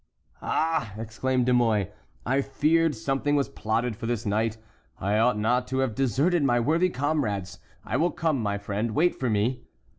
"Ah!" 0.41 0.95
exclaimed 0.97 1.45
De 1.45 1.53
Mouy, 1.53 1.89
"I 2.25 2.41
feared 2.41 2.95
something 2.95 3.35
was 3.35 3.49
plotted 3.49 3.95
for 3.95 4.07
this 4.07 4.25
night. 4.25 4.57
I 4.99 5.19
ought 5.19 5.37
not 5.37 5.67
to 5.67 5.77
have 5.77 5.93
deserted 5.93 6.43
my 6.43 6.59
worthy 6.59 6.89
comrades. 6.89 7.59
I 7.85 7.97
will 7.97 8.09
come, 8.09 8.41
my 8.41 8.57
friend,—wait 8.57 9.13
for 9.13 9.29
me." 9.29 9.61